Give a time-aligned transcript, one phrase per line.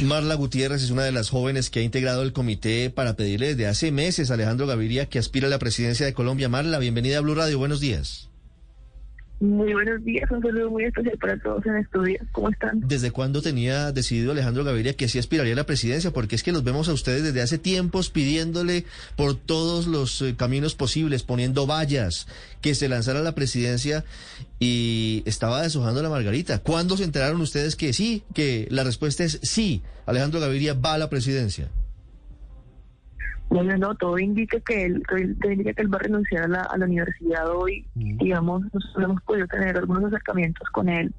[0.00, 3.66] Marla Gutiérrez es una de las jóvenes que ha integrado el comité para pedirle desde
[3.66, 6.48] hace meses a Alejandro Gaviria que aspira a la presidencia de Colombia.
[6.48, 8.31] Marla, bienvenida a Blue Radio, buenos días.
[9.42, 12.16] Muy buenos días, un saludo muy especial para todos en estudio.
[12.30, 12.78] ¿Cómo están?
[12.86, 16.12] ¿Desde cuándo tenía decidido Alejandro Gaviria que así aspiraría a la presidencia?
[16.12, 18.84] Porque es que nos vemos a ustedes desde hace tiempos pidiéndole
[19.16, 22.28] por todos los eh, caminos posibles, poniendo vallas,
[22.60, 24.04] que se lanzara a la presidencia
[24.60, 26.60] y estaba deshojando la margarita.
[26.60, 30.98] ¿Cuándo se enteraron ustedes que sí, que la respuesta es sí, Alejandro Gaviria va a
[30.98, 31.68] la presidencia?
[33.52, 35.02] Bueno, no, todo indica que él,
[35.44, 37.84] indica que él va a renunciar a la, a la universidad hoy.
[37.94, 38.16] Mm.
[38.16, 41.12] Digamos, nosotros hemos podido tener algunos acercamientos con él.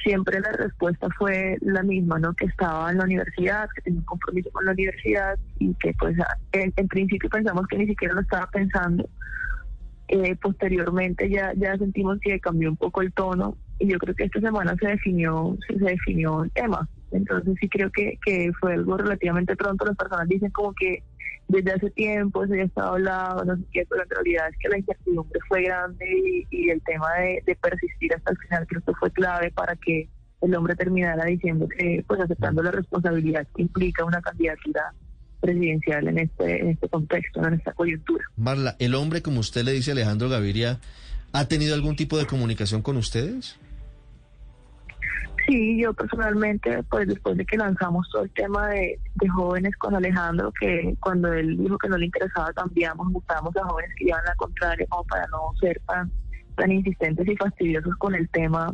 [0.00, 2.32] Siempre la respuesta fue la misma, ¿no?
[2.34, 6.16] Que estaba en la universidad, que tenía un compromiso con la universidad y que, pues,
[6.52, 9.08] en, en principio pensamos que ni siquiera lo estaba pensando.
[10.06, 14.24] Eh, posteriormente ya, ya sentimos que cambió un poco el tono y yo creo que
[14.24, 16.88] esta semana se definió, se definió el tema.
[17.10, 19.84] Entonces sí creo que, que fue algo relativamente pronto.
[19.84, 21.02] Las personas dicen como que
[21.50, 24.68] desde hace tiempo se ya estado hablado, no sé qué, pero en realidad es que
[24.68, 26.06] la incertidumbre fue grande
[26.50, 30.08] y, el tema de, persistir hasta el final creo que fue clave para que
[30.40, 34.94] el hombre terminara diciendo que, pues aceptando la responsabilidad que implica una candidatura
[35.40, 38.24] presidencial en este, en este contexto, en esta coyuntura.
[38.36, 40.78] Marla, ¿el hombre, como usted le dice Alejandro Gaviria,
[41.32, 43.58] ha tenido algún tipo de comunicación con ustedes?
[45.46, 48.98] Sí, yo personalmente, pues después de que lanzamos todo el tema de,
[49.34, 53.90] jóvenes con Alejandro, que cuando él dijo que no le interesaba cambiamos, buscamos a jóvenes
[53.96, 56.10] que llevan la contraria como para no ser tan,
[56.56, 58.72] tan insistentes y fastidiosos con el tema.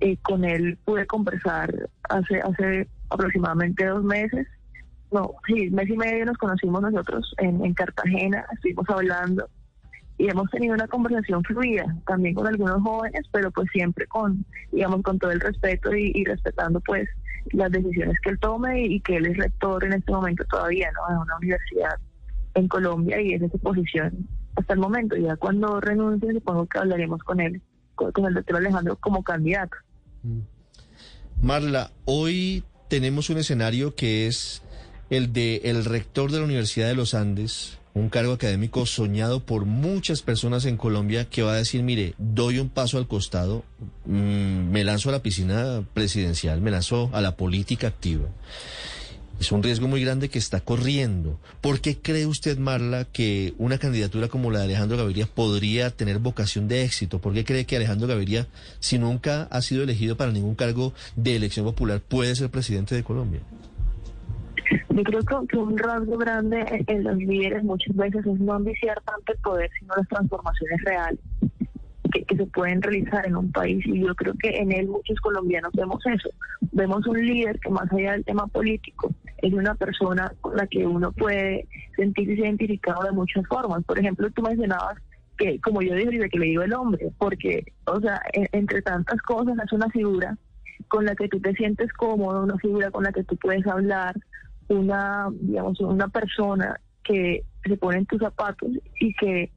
[0.00, 1.72] Eh, con él pude conversar
[2.08, 4.46] hace, hace aproximadamente dos meses.
[5.12, 9.48] No, sí, mes y medio nos conocimos nosotros en, en Cartagena, estuvimos hablando
[10.16, 15.02] y hemos tenido una conversación fluida también con algunos jóvenes, pero pues siempre con, digamos,
[15.02, 17.08] con todo el respeto y, respetando pues
[17.52, 21.14] las decisiones que él tome y, que él es rector en este momento todavía, ¿no?
[21.14, 21.98] En una universidad
[22.54, 25.16] en Colombia y es de su posición hasta el momento.
[25.16, 27.60] Ya cuando renuncie supongo que hablaremos con él,
[27.96, 29.76] con, el doctor Alejandro como candidato.
[30.22, 30.40] Mm.
[31.42, 34.62] Marla, hoy tenemos un escenario que es
[35.10, 39.64] el de el rector de la Universidad de los Andes, un cargo académico soñado por
[39.64, 43.64] muchas personas en Colombia que va a decir, mire, doy un paso al costado,
[44.06, 48.28] mm, me lanzo a la piscina presidencial, me lanzo a la política activa.
[49.40, 51.38] Es un riesgo muy grande que está corriendo.
[51.60, 56.18] ¿Por qué cree usted, Marla, que una candidatura como la de Alejandro Gaviria podría tener
[56.18, 57.20] vocación de éxito?
[57.20, 58.46] ¿Por qué cree que Alejandro Gaviria,
[58.78, 63.02] si nunca ha sido elegido para ningún cargo de elección popular, puede ser presidente de
[63.02, 63.40] Colombia?
[64.94, 69.32] Yo creo que un rasgo grande en los líderes muchas veces es no ambiciar tanto
[69.32, 71.18] el poder, sino las transformaciones reales
[72.12, 73.84] que, se pueden realizar en un país.
[73.86, 76.28] Y yo creo que en él muchos colombianos vemos eso.
[76.70, 80.86] Vemos un líder que más allá del tema político es una persona con la que
[80.86, 81.66] uno puede
[81.96, 83.82] sentirse identificado de muchas formas.
[83.84, 84.96] Por ejemplo, tú mencionabas
[85.36, 89.56] que, como yo dije, que le digo el hombre, porque, o sea, entre tantas cosas
[89.64, 90.38] es una figura
[90.86, 94.14] con la que tú te sientes cómodo, una figura con la que tú puedes hablar,
[94.68, 98.70] una, digamos, una persona que se pone en tus zapatos
[99.00, 99.50] y que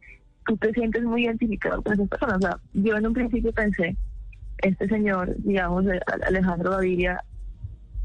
[0.45, 2.35] tú te sientes muy identificado con esa persona.
[2.38, 3.95] O sea, yo en un principio pensé,
[4.59, 7.23] este señor, digamos, eh, Alejandro Gaviria,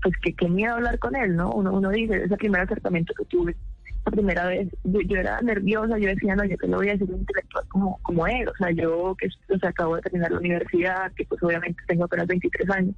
[0.03, 1.53] pues que qué miedo hablar con él, ¿no?
[1.53, 3.57] Uno, uno dice, ese primer acercamiento que tuve,
[4.05, 7.09] la primera vez, yo, era nerviosa, yo decía, no, yo que lo voy a decir
[7.09, 10.39] un intelectual como, como él, o sea, yo que o sea, acabo de terminar la
[10.39, 12.97] universidad, que pues obviamente tengo apenas 23 años,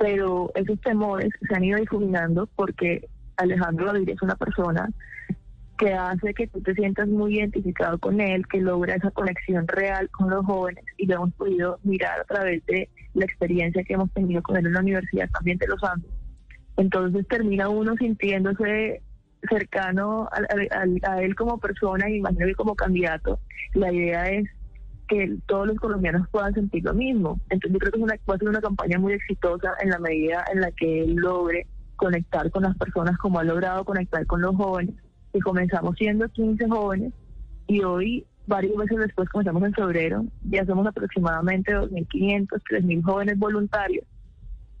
[0.00, 3.06] pero esos temores se han ido difuminando porque
[3.36, 4.88] Alejandro Gaviria es una persona
[5.76, 10.08] que hace que tú te sientas muy identificado con él, que logra esa conexión real
[10.08, 14.10] con los jóvenes y lo hemos podido mirar a través de la experiencia que hemos
[14.12, 16.10] tenido con él en la Universidad también de los Andes.
[16.78, 19.02] Entonces termina uno sintiéndose
[19.50, 23.38] cercano a, él como persona y imagino que como candidato.
[23.74, 24.48] La idea es
[25.10, 27.40] que todos los colombianos puedan sentir lo mismo.
[27.50, 29.98] Entonces yo creo que es una, va a ser una campaña muy exitosa en la
[29.98, 31.66] medida en la que él logre
[31.96, 34.94] conectar con las personas como ha logrado conectar con los jóvenes.
[35.32, 37.12] Y comenzamos siendo 15 jóvenes
[37.66, 44.04] y hoy, varios meses después, comenzamos en febrero, ya somos aproximadamente 2.500, 3.000 jóvenes voluntarios.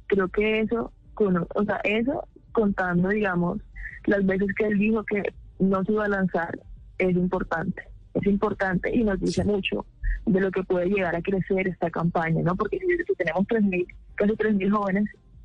[0.06, 3.60] Creo que eso, o sea, eso contando, digamos,
[4.06, 5.22] las veces que él dijo que
[5.58, 6.56] no se iba a lanzar,
[6.98, 7.82] es importante.
[8.14, 9.84] Es importante y nos dice mucho
[10.26, 12.54] de lo que puede llegar a crecer esta campaña, ¿no?
[12.56, 15.04] Porque si, tenemos 3.000, casi 3.000 jóvenes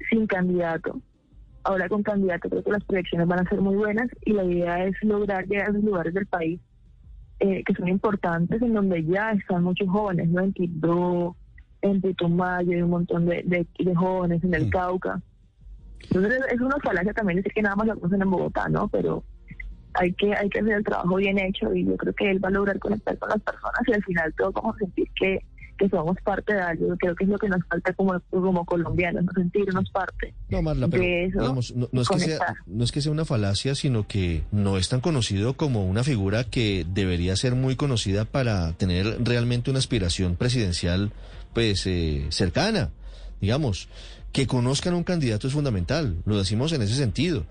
[0.09, 1.01] sin candidato,
[1.63, 4.85] ahora con candidato creo que las proyecciones van a ser muy buenas y la idea
[4.85, 6.59] es lograr llegar a los lugares del país
[7.39, 10.41] eh, que son importantes, en donde ya están muchos jóvenes, ¿no?
[10.41, 11.35] En Quibdó,
[11.81, 14.69] en Putumayo, hay un montón de, de, jóvenes en el mm.
[14.69, 15.21] Cauca.
[16.03, 18.87] Entonces es una falacia también decir que nada más lo conocen en Bogotá, ¿no?
[18.87, 19.23] Pero
[19.99, 22.49] hay que hay que hacer el trabajo bien hecho y yo creo que él va
[22.49, 25.39] a lograr conectar con las personas y al final todos vamos a sentir que,
[25.77, 26.87] que somos parte de algo.
[26.87, 30.61] Yo creo que es lo que nos falta como, como colombianos, no sentirnos parte no,
[30.61, 34.43] Marla, pero, digamos, no, es que sea, no es que sea una falacia, sino que
[34.51, 39.69] no es tan conocido como una figura que debería ser muy conocida para tener realmente
[39.69, 41.11] una aspiración presidencial
[41.53, 42.91] pues eh, cercana,
[43.41, 43.89] digamos.
[44.31, 47.45] Que conozcan un candidato es fundamental, lo decimos en ese sentido.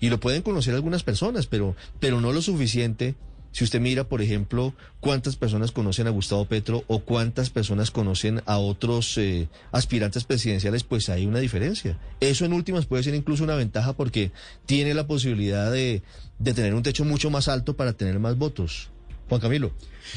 [0.00, 3.14] Y lo pueden conocer algunas personas, pero, pero no lo suficiente.
[3.52, 8.42] Si usted mira, por ejemplo, cuántas personas conocen a Gustavo Petro o cuántas personas conocen
[8.46, 11.98] a otros eh, aspirantes presidenciales, pues hay una diferencia.
[12.20, 14.30] Eso en últimas puede ser incluso una ventaja porque
[14.66, 16.02] tiene la posibilidad de,
[16.38, 18.90] de tener un techo mucho más alto para tener más votos.
[19.30, 19.72] Juan Camilo.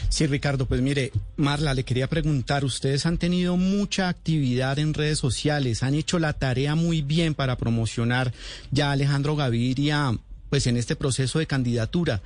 [0.09, 5.19] Sí, Ricardo, pues mire, Marla, le quería preguntar, ustedes han tenido mucha actividad en redes
[5.19, 8.33] sociales, han hecho la tarea muy bien para promocionar
[8.71, 10.17] ya a Alejandro Gaviria,
[10.49, 12.23] pues en este proceso de candidatura.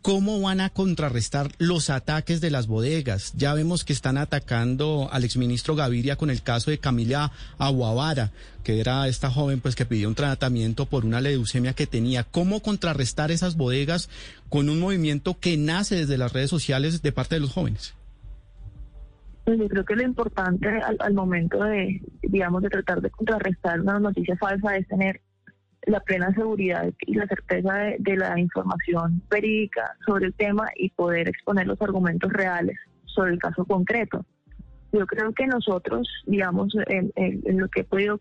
[0.00, 3.32] ¿Cómo van a contrarrestar los ataques de las bodegas?
[3.36, 8.30] Ya vemos que están atacando al exministro Gaviria con el caso de Camila Aguavara,
[8.62, 12.22] que era esta joven pues que pidió un tratamiento por una leucemia que tenía.
[12.22, 14.08] ¿Cómo contrarrestar esas bodegas
[14.48, 17.94] con un movimiento que nace desde las redes sociales de parte de los jóvenes?
[19.44, 23.80] Pues yo creo que lo importante al, al momento de, digamos, de tratar de contrarrestar
[23.80, 25.20] una noticia falsa es tener
[25.88, 31.28] la plena seguridad y la certeza de, la información verídica sobre el tema y poder
[31.28, 34.24] exponer los argumentos reales sobre el caso concreto.
[34.92, 37.12] Yo creo que nosotros, digamos, en,
[37.58, 38.20] lo que he podido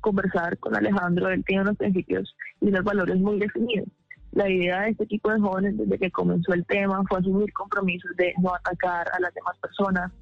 [0.00, 3.88] conversar con Alejandro, él tiene unos principios y unos valores muy definidos.
[4.32, 8.10] La idea de este tipo de jóvenes desde que comenzó el tema fue asumir compromisos
[8.16, 10.12] de no atacar a las demás personas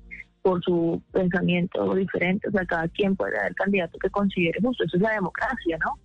[0.42, 2.48] por su pensamiento diferente.
[2.48, 4.84] O sea, cada quien puede dar el candidato que considere justo.
[4.84, 5.98] Eso es la democracia, ¿no?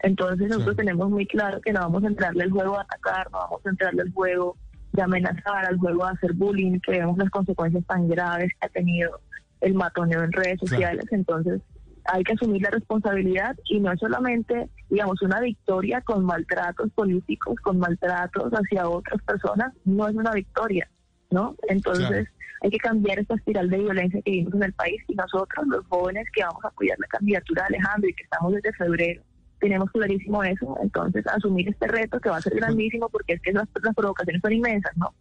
[0.00, 3.38] Entonces nosotros tenemos muy claro que no vamos a entrarle al juego a atacar, no
[3.38, 4.56] vamos a entrarle al juego
[4.92, 8.68] de amenazar, al juego de hacer bullying, que vemos las consecuencias tan graves que ha
[8.68, 9.20] tenido
[9.60, 11.06] el matoneo en redes sociales.
[11.10, 11.62] Entonces
[12.06, 17.56] hay que asumir la responsabilidad y no es solamente, digamos, una victoria con maltratos políticos,
[17.62, 20.88] con maltratos hacia otras personas, no es una victoria,
[21.30, 21.56] ¿no?
[21.68, 22.28] Entonces
[22.62, 25.86] hay que cambiar esta espiral de violencia que vivimos en el país y nosotros, los
[25.86, 29.22] jóvenes que vamos a apoyar la candidatura de Alejandro y que estamos desde febrero,
[29.60, 33.52] tenemos clarísimo eso, entonces asumir este reto que va a ser grandísimo porque es que
[33.52, 35.14] las, provocaciones son inmensas, ¿no?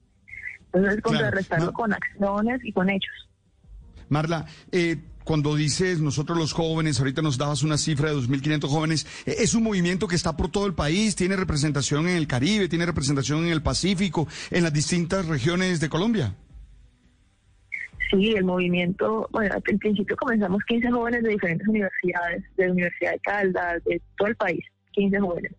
[0.71, 3.29] Entonces contrarrestarlo con acciones y con hechos.
[4.09, 9.07] Marla, eh, cuando dices nosotros los jóvenes, ahorita nos dabas una cifra de 2.500 jóvenes,
[9.25, 12.67] eh, es un movimiento que está por todo el país, tiene representación en el Caribe,
[12.67, 16.35] tiene representación en el Pacífico, en las distintas regiones de Colombia.
[18.13, 23.11] Sí, el movimiento, bueno, al principio comenzamos 15 jóvenes de diferentes universidades, de la Universidad
[23.13, 25.51] de Caldas, de todo el país, 15 jóvenes.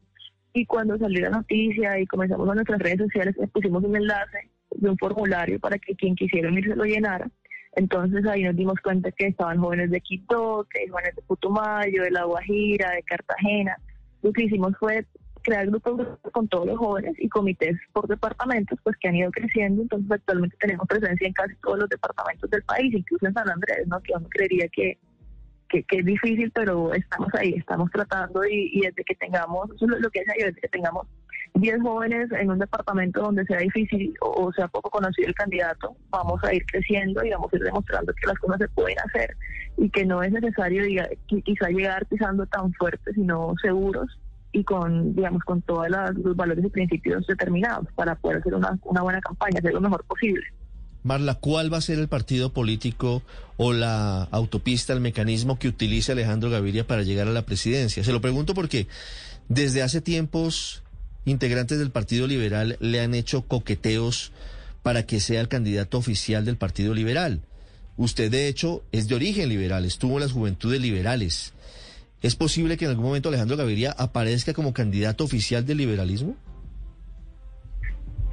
[0.53, 4.89] Y cuando salió la noticia y comenzamos a nuestras redes sociales, pusimos un enlace de
[4.89, 7.29] un formulario para que quien quisiera unirse lo llenara.
[7.75, 12.13] Entonces ahí nos dimos cuenta que estaban jóvenes de Quito, que jóvenes de Putumayo, de
[12.13, 13.77] La Guajira, de Cartagena.
[14.23, 15.05] Lo que hicimos fue
[15.45, 19.83] crear grupos con todos los jóvenes y comités por departamentos, pues que han ido creciendo.
[19.83, 23.87] Entonces, actualmente tenemos presencia en casi todos los departamentos del país, incluso en San Andrés,
[23.87, 24.01] ¿no?
[24.01, 24.99] Que uno creería que,
[25.69, 30.11] que, es difícil, pero estamos ahí, estamos tratando y, desde que tengamos, eso es lo
[30.11, 31.07] que decía yo, desde que tengamos
[31.55, 36.43] 10 jóvenes en un departamento donde sea difícil o, sea poco conocido el candidato, vamos
[36.43, 39.37] a ir creciendo y vamos a ir demostrando que las cosas se pueden hacer
[39.77, 40.83] y que no es necesario
[41.27, 44.19] quizá llegar pisando tan fuerte, sino seguros
[44.55, 49.03] y con, digamos, con todos los valores y principios determinados para poder hacer una, una
[49.03, 50.45] buena campaña, hacer lo mejor posible.
[51.03, 53.23] Marla, ¿cuál va a ser el partido político
[53.57, 58.05] o la autopista, el mecanismo que utilice Alejandro Gaviria para llegar a la presidencia?
[58.05, 58.87] Se lo pregunto porque
[59.49, 60.85] desde hace tiempos
[61.25, 64.33] integrantes del Partido Liberal le han hecho coqueteos
[64.83, 67.41] para que sea el candidato oficial del Partido Liberal.
[67.97, 71.55] Usted, de hecho, es de origen liberal, estuvo en las juventudes liberales.
[72.25, 76.35] ¿Es posible que en algún momento Alejandro Gaviria aparezca como candidato oficial del liberalismo?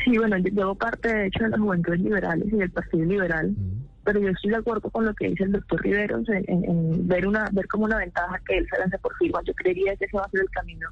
[0.02, 3.52] Sí, bueno, yo llevo parte de hecho de las juventudes liberales y del Partido Liberal,
[3.52, 3.84] mm.
[4.06, 7.50] pero yo estoy de acuerdo con lo que dice el doctor Riveros en, ver una
[7.52, 9.42] ver como una ventaja que él se lance por firma.
[9.44, 10.88] Yo creería que ese va a ser el camino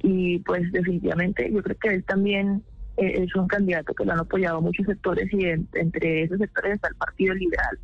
[0.00, 2.60] y pues definitivamente yo creo que él también
[2.96, 6.88] eh, es un candidato que lo han apoyado muchos sectores y entre esos sectores está
[6.88, 7.78] el Partido Liberal.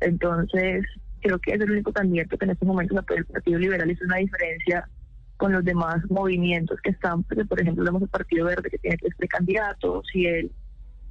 [0.00, 0.86] Entonces,
[1.20, 4.04] creo que es el único candidato que en estos momentos apoya el Partido Liberal hizo
[4.04, 4.88] una diferencia
[5.36, 8.96] con los demás movimientos que están, porque por ejemplo vemos el Partido Verde que tiene
[8.96, 10.52] tres precandidatos y el,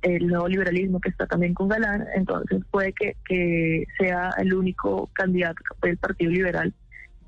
[0.01, 5.09] el nuevo liberalismo que está también con Galán, entonces puede que, que sea el único
[5.13, 6.73] candidato que apoye el Partido Liberal.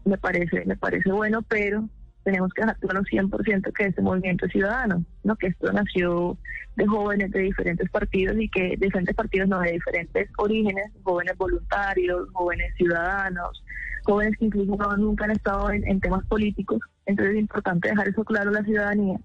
[0.05, 1.87] Me parece, me parece bueno, pero
[2.29, 5.35] tenemos que dejar claro 100% que este movimiento es ciudadano, ¿no?
[5.35, 6.37] que esto nació
[6.75, 12.29] de jóvenes de diferentes partidos y que diferentes partidos no de diferentes orígenes, jóvenes voluntarios,
[12.33, 13.63] jóvenes ciudadanos,
[14.03, 16.79] jóvenes que incluso no, nunca han estado en, temas políticos.
[17.07, 19.19] Entonces es importante dejar eso claro a la ciudadanía,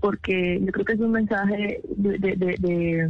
[0.00, 3.08] porque yo creo que es un mensaje de, de,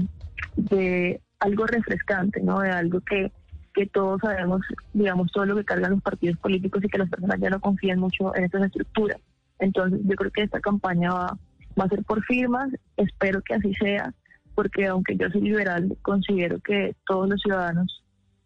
[0.57, 2.61] de, algo refrescante, ¿no?
[2.61, 3.33] de algo que
[3.75, 4.63] que todos sabemos,
[4.93, 8.01] digamos, todo lo que cargan los partidos políticos y que las personas ya no confían
[8.01, 9.21] mucho en estas estructuras.
[9.59, 11.39] Entonces, yo creo que esta campaña va,
[11.79, 14.15] va a ser por firmas, espero que así sea,
[14.55, 18.03] porque aunque yo soy liberal, considero que todos los ciudadanos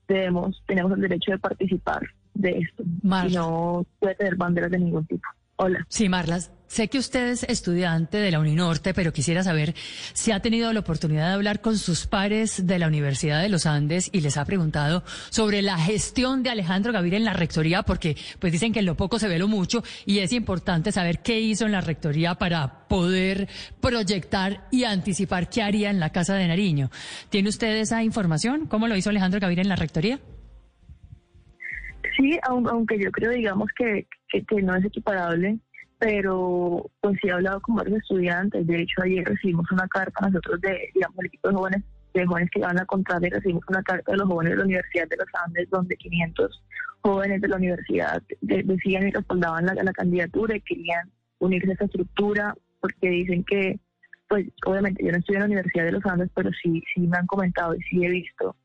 [0.08, 2.02] debemos, tenemos el derecho de participar
[2.34, 5.26] de esto y no puede tener banderas de ningún tipo.
[5.56, 5.86] Hola.
[5.88, 6.50] Sí, Marlas.
[6.72, 9.74] Sé que usted es estudiante de la Uninorte, pero quisiera saber
[10.14, 13.66] si ha tenido la oportunidad de hablar con sus pares de la Universidad de los
[13.66, 18.16] Andes y les ha preguntado sobre la gestión de Alejandro Gaviria en la rectoría, porque
[18.38, 21.38] pues dicen que en lo poco se ve lo mucho y es importante saber qué
[21.38, 23.50] hizo en la rectoría para poder
[23.82, 26.90] proyectar y anticipar qué haría en la Casa de Nariño.
[27.28, 28.66] ¿Tiene usted esa información?
[28.66, 30.20] ¿Cómo lo hizo Alejandro Gaviria en la rectoría?
[32.16, 35.58] Sí, aunque yo creo, digamos, que, que, no es equiparable,
[35.98, 38.66] pero pues sí he hablado con varios estudiantes.
[38.66, 41.82] De hecho, ayer recibimos una carta nosotros de, digamos, el equipo de jóvenes,
[42.14, 44.64] de jóvenes que van a contar y recibimos una carta de los jóvenes de la
[44.64, 46.62] Universidad de los Andes, donde 500
[47.02, 51.84] jóvenes de la universidad decían y respaldaban la, la candidatura y querían unirse a esa
[51.86, 53.80] estructura porque dicen que,
[54.28, 57.16] pues obviamente yo no estoy en la Universidad de los Andes, pero sí, sí me
[57.16, 58.56] han comentado y sí he visto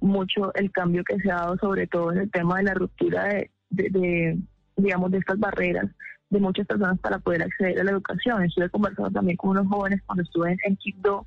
[0.00, 3.24] mucho el cambio que se ha dado, sobre todo en el tema de la ruptura
[3.24, 4.38] de, de,
[4.76, 5.86] digamos, de estas barreras
[6.30, 8.44] de muchas personas para poder acceder a la educación.
[8.44, 11.26] Estuve conversando también con unos jóvenes cuando estuve en, en Quibdó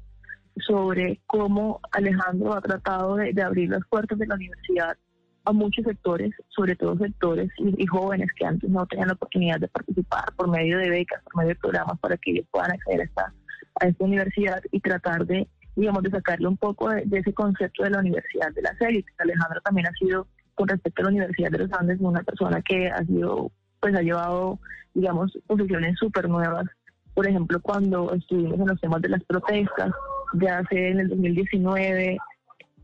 [0.65, 4.97] sobre cómo Alejandro ha tratado de, abrir las puertas de la universidad
[5.45, 9.67] a muchos sectores, sobre todo sectores y, jóvenes que antes no tenían la oportunidad de
[9.67, 13.03] participar por medio de becas, por medio de programas para que ellos puedan acceder a
[13.03, 13.33] esta,
[13.81, 17.89] a esta universidad y tratar de digamos, de sacarle un poco de, ese concepto de
[17.89, 19.13] la Universidad de las élites.
[19.17, 22.87] Alejandro también ha sido, con respecto a la Universidad de los Andes, una persona que
[22.87, 24.59] ha sido, pues ha llevado,
[24.93, 26.65] digamos, posiciones súper nuevas.
[27.13, 29.91] Por ejemplo, cuando estuvimos en los temas de las protestas,
[30.33, 32.17] ya hace en el 2019,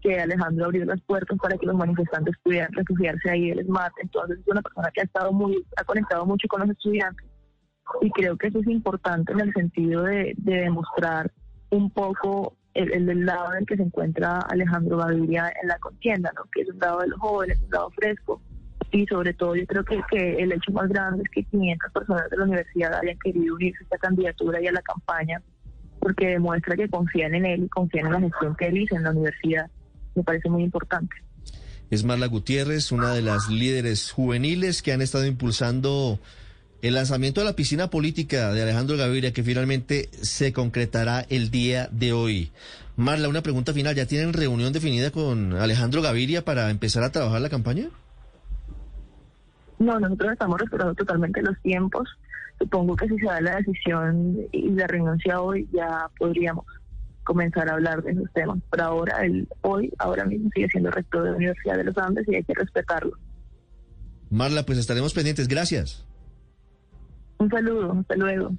[0.01, 3.91] que Alejandro abrió las puertas para que los manifestantes pudieran refugiarse ahí el SMAT.
[4.01, 7.25] Entonces es una persona que ha estado muy, ha conectado mucho con los estudiantes
[8.01, 11.31] y creo que eso es importante en el sentido de, de demostrar
[11.69, 16.32] un poco el, el, lado en el que se encuentra Alejandro Gaviria en la contienda,
[16.36, 16.44] ¿no?
[16.52, 18.42] que es un lado de los jóvenes, un lado fresco.
[18.92, 22.30] Y sobre todo yo creo que, que el hecho más grande es que 500 personas
[22.30, 25.42] de la universidad hayan querido unirse a esta candidatura y a la campaña,
[26.00, 29.04] porque demuestra que confían en él y confían en la gestión que él hizo en
[29.04, 29.70] la universidad.
[30.16, 31.16] Me parece muy importante.
[31.92, 36.20] Es Marla Gutiérrez, una de las líderes juveniles que han estado impulsando
[36.81, 41.89] el lanzamiento de la piscina política de Alejandro Gaviria, que finalmente se concretará el día
[41.91, 42.51] de hoy.
[42.95, 43.95] Marla, una pregunta final.
[43.95, 47.89] ¿Ya tienen reunión definida con Alejandro Gaviria para empezar a trabajar la campaña?
[49.79, 52.09] No, nosotros estamos respetando totalmente los tiempos.
[52.59, 56.65] Supongo que si se da la decisión y la renuncia hoy, ya podríamos
[57.24, 58.59] comenzar a hablar de esos temas.
[58.69, 62.27] Pero ahora, el, hoy, ahora mismo sigue siendo rector de la Universidad de los Andes
[62.27, 63.13] y hay que respetarlo.
[64.29, 65.48] Marla, pues estaremos pendientes.
[65.48, 66.05] Gracias.
[67.39, 68.51] Un saludo, hasta luego.